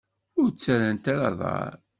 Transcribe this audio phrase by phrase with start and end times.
[0.41, 1.73] Ur ttarrant ara aḍar?